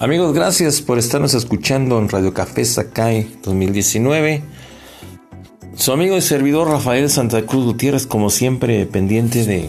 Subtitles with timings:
[0.00, 4.44] Amigos, gracias por estarnos escuchando en Radio Café Sakai 2019.
[5.74, 9.68] Su amigo y servidor Rafael Santa Cruz Gutiérrez, como siempre, pendiente de,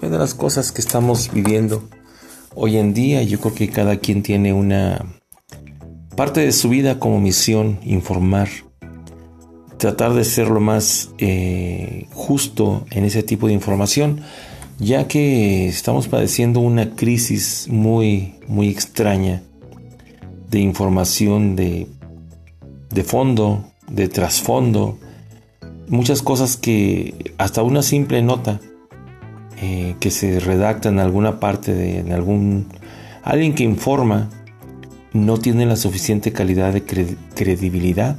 [0.00, 1.88] pues, de las cosas que estamos viviendo
[2.56, 3.22] hoy en día.
[3.22, 5.06] Yo creo que cada quien tiene una
[6.16, 8.48] parte de su vida como misión informar,
[9.76, 14.20] tratar de ser lo más eh, justo en ese tipo de información
[14.78, 19.42] ya que estamos padeciendo una crisis muy, muy extraña
[20.50, 21.88] de información de,
[22.90, 24.98] de fondo, de trasfondo,
[25.88, 28.60] muchas cosas que hasta una simple nota
[29.60, 32.68] eh, que se redacta en alguna parte de en algún
[33.24, 34.30] alguien que informa
[35.12, 36.84] no tiene la suficiente calidad de
[37.34, 38.16] credibilidad.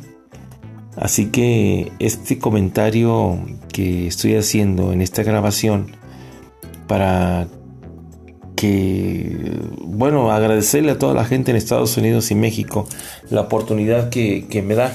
[0.97, 3.39] Así que este comentario
[3.71, 5.91] que estoy haciendo en esta grabación
[6.89, 7.47] para
[8.55, 12.87] que, bueno, agradecerle a toda la gente en Estados Unidos y México
[13.29, 14.91] la oportunidad que, me da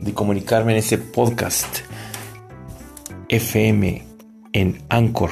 [0.00, 1.80] de comunicarme en este podcast
[3.28, 4.02] FM
[4.54, 5.28] en Anchor.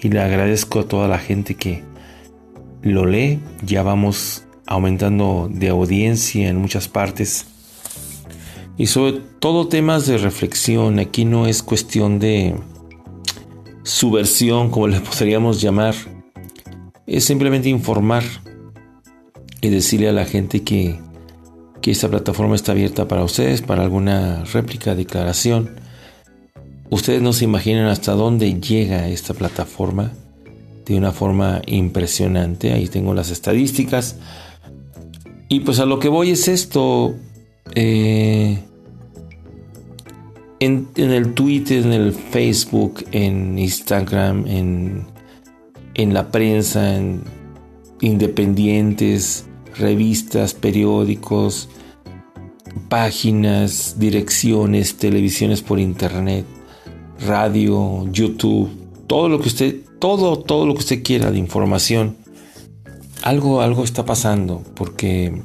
[0.00, 1.82] Y le agradezco a toda la gente que
[2.80, 3.38] lo lee.
[3.62, 7.46] Ya vamos aumentando de audiencia en muchas partes.
[8.78, 10.98] Y sobre todo temas de reflexión.
[10.98, 12.56] Aquí no es cuestión de
[13.92, 15.94] subversión, como le podríamos llamar,
[17.06, 18.24] es simplemente informar
[19.60, 20.98] y decirle a la gente que,
[21.80, 25.70] que esta plataforma está abierta para ustedes, para alguna réplica, declaración.
[26.90, 30.12] Ustedes no se imaginan hasta dónde llega esta plataforma
[30.86, 32.72] de una forma impresionante.
[32.72, 34.16] Ahí tengo las estadísticas.
[35.48, 37.14] Y pues a lo que voy es esto.
[37.74, 38.58] Eh,
[40.64, 45.06] en, el Twitter, en el Facebook, en Instagram, en,
[45.94, 47.24] en la prensa, en
[48.00, 49.46] independientes,
[49.76, 51.68] revistas, periódicos,
[52.88, 56.44] páginas, direcciones, televisiones por internet,
[57.26, 58.70] radio, YouTube,
[59.08, 62.16] todo lo que usted, todo, todo lo que usted quiera de información.
[63.22, 65.42] Algo, algo está pasando porque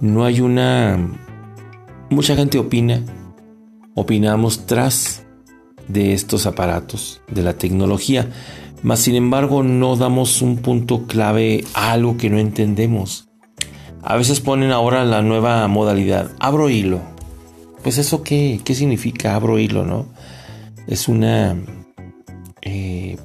[0.00, 1.20] no hay una.
[2.10, 3.02] Mucha gente opina,
[3.94, 5.24] opinamos tras
[5.88, 8.30] de estos aparatos, de la tecnología,
[8.82, 13.28] mas sin embargo no damos un punto clave a algo que no entendemos.
[14.02, 17.00] A veces ponen ahora la nueva modalidad, abro hilo.
[17.82, 20.06] Pues eso qué, qué significa abro hilo, ¿no?
[20.86, 21.56] Es una
[22.60, 23.16] eh,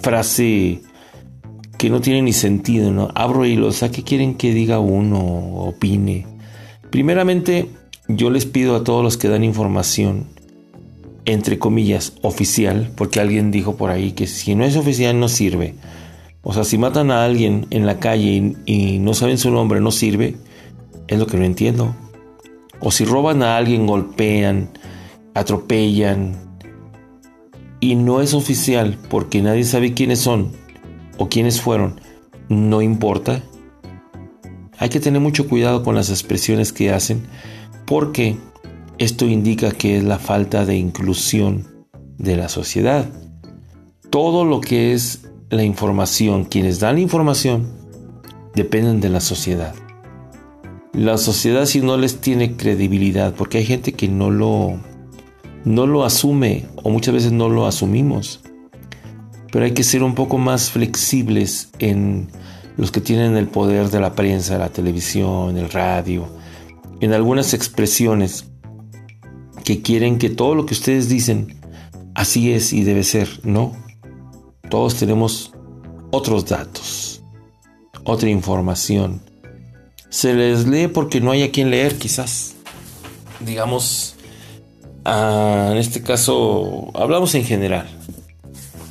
[0.00, 0.82] frase
[1.78, 3.08] que no tiene ni sentido, ¿no?
[3.14, 6.26] Abro hilo, o sea, ¿qué quieren que diga uno, opine?
[6.90, 7.70] Primeramente,
[8.16, 10.26] yo les pido a todos los que dan información,
[11.24, 15.74] entre comillas, oficial, porque alguien dijo por ahí que si no es oficial no sirve.
[16.42, 19.90] O sea, si matan a alguien en la calle y, no saben su nombre, no
[19.90, 20.36] sirve,
[21.08, 21.94] es lo que no entiendo.
[22.80, 24.70] O si roban a alguien, golpean,
[25.34, 26.50] atropellan,
[27.80, 30.52] y no es oficial porque nadie sabe quiénes son
[31.18, 32.00] o quiénes fueron,
[32.48, 33.42] no importa.
[34.78, 37.26] Hay que tener mucho cuidado con las expresiones que hacen
[37.90, 38.36] porque
[38.98, 41.66] esto indica que es la falta de inclusión
[42.18, 43.10] de la sociedad.
[44.10, 47.68] Todo lo que es la información, quienes dan la información,
[48.54, 49.74] dependen de la sociedad.
[50.92, 54.78] La sociedad si no les tiene credibilidad, porque hay gente que no lo,
[55.64, 58.40] no lo asume o muchas veces no lo asumimos.
[59.50, 62.28] Pero hay que ser un poco más flexibles en
[62.76, 66.28] los que tienen el poder de la prensa, la televisión, el radio,
[67.00, 68.46] en algunas expresiones
[69.64, 71.58] que quieren que todo lo que ustedes dicen
[72.14, 73.28] así es y debe ser.
[73.42, 73.72] No,
[74.68, 75.52] todos tenemos
[76.10, 77.22] otros datos,
[78.04, 79.22] otra información.
[80.10, 82.54] Se les lee porque no hay a quien leer quizás.
[83.40, 84.16] Digamos,
[85.04, 87.88] ah, en este caso hablamos en general,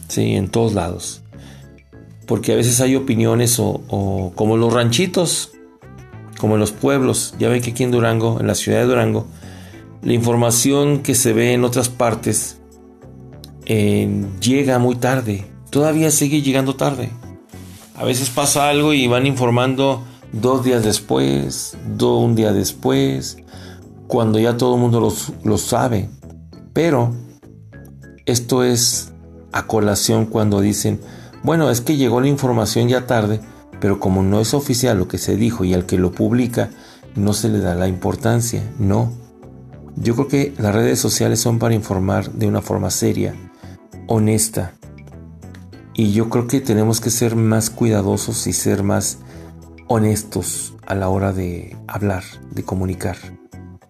[0.08, 1.22] sí, en todos lados.
[2.26, 5.52] Porque a veces hay opiniones o, o como los ranchitos
[6.40, 7.36] como en los pueblos.
[7.38, 9.28] Ya ven que aquí en Durango, en la ciudad de Durango,
[10.02, 12.58] la información que se ve en otras partes
[13.66, 15.46] eh, llega muy tarde.
[15.70, 17.10] Todavía sigue llegando tarde.
[17.96, 20.02] A veces pasa algo y van informando
[20.32, 23.38] dos días después, un día después,
[24.08, 25.14] cuando ya todo el mundo lo,
[25.44, 26.10] lo sabe.
[26.74, 27.14] Pero
[28.26, 29.12] esto es
[29.52, 31.02] a colación cuando dicen,
[31.44, 33.42] bueno, es que llegó la información ya tarde,
[33.80, 36.70] pero como no es oficial lo que se dijo y al que lo publica
[37.16, 39.12] no se le da la importancia, no.
[39.96, 43.34] Yo creo que las redes sociales son para informar de una forma seria,
[44.08, 44.74] honesta.
[45.94, 49.18] Y yo creo que tenemos que ser más cuidadosos y ser más
[49.88, 53.18] honestos a la hora de hablar, de comunicar,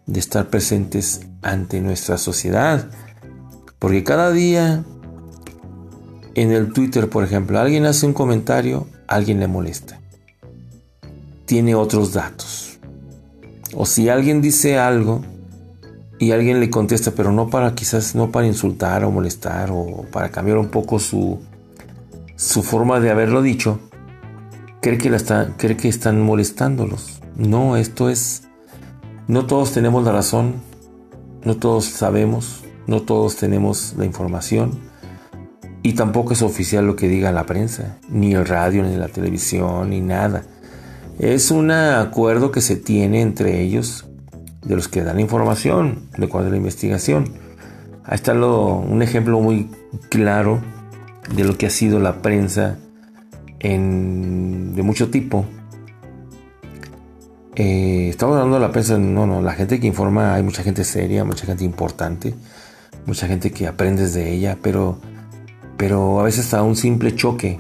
[0.07, 2.89] de estar presentes ante nuestra sociedad.
[3.77, 4.83] Porque cada día
[6.36, 10.00] en el Twitter, por ejemplo, alguien hace un comentario, alguien le molesta.
[11.45, 12.79] Tiene otros datos.
[13.73, 15.21] O si alguien dice algo
[16.19, 20.29] y alguien le contesta, pero no para quizás no para insultar o molestar o para
[20.29, 21.39] cambiar un poco su
[22.35, 23.79] su forma de haberlo dicho,
[24.81, 27.19] cree que la está, cree que están molestándolos.
[27.35, 28.44] No, esto es
[29.27, 30.55] no todos tenemos la razón,
[31.44, 34.88] no todos sabemos, no todos tenemos la información
[35.81, 39.89] y tampoco es oficial lo que diga la prensa, ni el radio, ni la televisión,
[39.91, 40.43] ni nada.
[41.19, 44.05] Es un acuerdo que se tiene entre ellos
[44.63, 47.33] de los que dan información, de acuerdo a la investigación.
[48.03, 49.69] Ahí está un ejemplo muy
[50.09, 50.59] claro
[51.35, 52.77] de lo que ha sido la prensa
[53.59, 55.45] de mucho tipo.
[57.55, 60.83] Eh, estamos hablando de la prensa, no, no, la gente que informa, hay mucha gente
[60.83, 62.33] seria, mucha gente importante,
[63.05, 64.99] mucha gente que aprendes de ella, pero
[65.79, 67.57] pero a veces a un simple choque.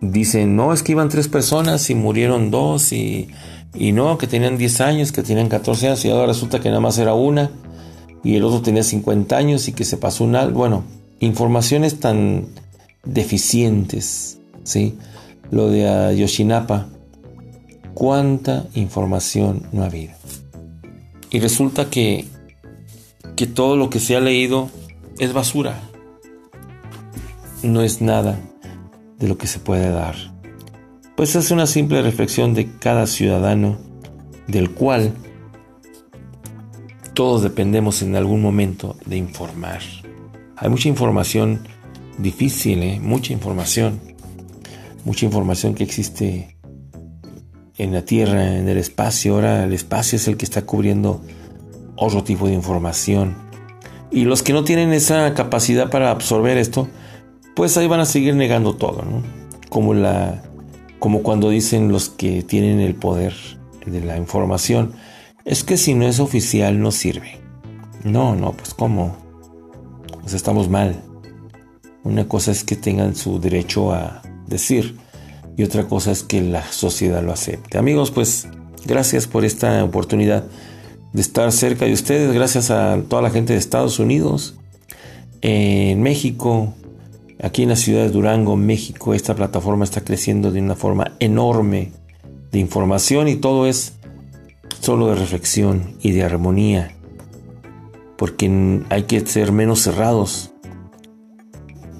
[0.00, 3.28] Dicen, no, es que iban tres personas y murieron dos y,
[3.74, 6.80] y no, que tenían 10 años, que tenían 14 años y ahora resulta que nada
[6.80, 7.50] más era una
[8.24, 10.54] y el otro tenía 50 años y que se pasó un al.
[10.54, 10.82] Bueno,
[11.18, 12.46] informaciones tan
[13.04, 14.96] deficientes, ¿sí?
[15.50, 16.86] Lo de Ayotzinapa,
[17.92, 20.14] cuánta información no ha habido.
[21.30, 22.24] Y resulta que,
[23.36, 24.70] que todo lo que se ha leído
[25.18, 25.89] es basura
[27.62, 28.38] no es nada
[29.18, 30.16] de lo que se puede dar.
[31.16, 33.78] Pues es una simple reflexión de cada ciudadano
[34.46, 35.12] del cual
[37.14, 39.80] todos dependemos en algún momento de informar.
[40.56, 41.60] Hay mucha información
[42.18, 43.00] difícil, ¿eh?
[43.00, 44.00] mucha información,
[45.04, 46.56] mucha información que existe
[47.76, 49.34] en la Tierra, en el espacio.
[49.34, 51.22] Ahora el espacio es el que está cubriendo
[51.96, 53.36] otro tipo de información.
[54.10, 56.88] Y los que no tienen esa capacidad para absorber esto,
[57.54, 59.22] pues ahí van a seguir negando todo, ¿no?
[59.68, 60.42] Como la
[61.00, 63.34] como cuando dicen los que tienen el poder
[63.86, 64.92] de la información,
[65.44, 67.40] es que si no es oficial no sirve.
[68.04, 69.16] No, no, pues cómo?
[70.20, 71.02] Pues estamos mal.
[72.04, 74.96] Una cosa es que tengan su derecho a decir
[75.56, 77.78] y otra cosa es que la sociedad lo acepte.
[77.78, 78.48] Amigos, pues
[78.84, 80.44] gracias por esta oportunidad
[81.12, 84.56] de estar cerca de ustedes, gracias a toda la gente de Estados Unidos,
[85.40, 86.74] en México,
[87.42, 91.90] Aquí en la ciudad de Durango, México, esta plataforma está creciendo de una forma enorme
[92.52, 93.94] de información y todo es
[94.80, 96.94] solo de reflexión y de armonía,
[98.18, 100.52] porque hay que ser menos cerrados.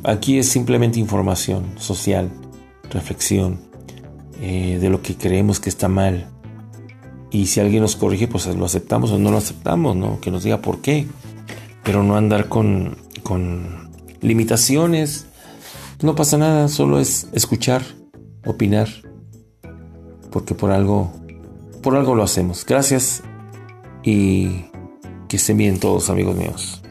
[0.04, 2.30] Aquí es simplemente información social,
[2.90, 3.60] reflexión
[4.42, 6.28] eh, de lo que creemos que está mal.
[7.30, 10.20] Y si alguien nos corrige, pues lo aceptamos o no lo aceptamos, ¿no?
[10.20, 11.06] Que nos diga por qué.
[11.84, 13.90] Pero no andar con, con
[14.20, 15.29] limitaciones
[16.02, 17.82] no pasa nada, solo es escuchar,
[18.46, 18.88] opinar,
[20.30, 21.12] porque por algo,
[21.82, 22.64] por algo lo hacemos.
[22.64, 23.22] Gracias
[24.02, 24.64] y
[25.28, 26.82] que estén bien todos amigos míos.